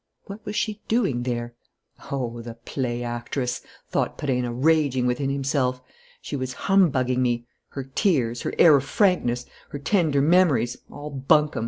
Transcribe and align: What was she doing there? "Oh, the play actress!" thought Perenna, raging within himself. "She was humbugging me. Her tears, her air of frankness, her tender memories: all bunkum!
What 0.25 0.43
was 0.47 0.55
she 0.55 0.81
doing 0.87 1.21
there? 1.21 1.53
"Oh, 2.11 2.41
the 2.41 2.55
play 2.55 3.03
actress!" 3.03 3.61
thought 3.87 4.17
Perenna, 4.17 4.51
raging 4.51 5.05
within 5.05 5.29
himself. 5.29 5.79
"She 6.23 6.35
was 6.35 6.53
humbugging 6.53 7.21
me. 7.21 7.45
Her 7.69 7.83
tears, 7.83 8.41
her 8.41 8.53
air 8.57 8.75
of 8.77 8.83
frankness, 8.83 9.45
her 9.69 9.77
tender 9.77 10.19
memories: 10.19 10.75
all 10.89 11.11
bunkum! 11.11 11.59